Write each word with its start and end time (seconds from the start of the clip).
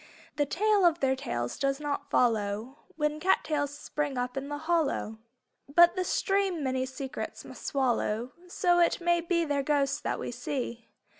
The 0.37 0.47
tale 0.47 0.83
of 0.83 0.99
their 0.99 1.15
tails 1.15 1.59
does 1.59 1.79
not 1.79 2.09
follow 2.09 2.85
When 2.95 3.19
cat 3.19 3.43
tails 3.43 3.77
spring 3.77 4.17
up 4.17 4.35
in 4.35 4.49
the 4.49 4.57
hollow. 4.57 5.19
But 5.69 5.95
the 5.95 6.03
stream 6.03 6.63
many 6.63 6.87
secrets 6.87 7.45
must 7.45 7.67
swallow 7.67 8.31
So 8.47 8.79
it 8.79 8.99
may 8.99 9.21
be 9.21 9.45
their 9.45 9.61
ghosts 9.61 9.99
that 9.99 10.19
we 10.19 10.31
see. 10.31 10.87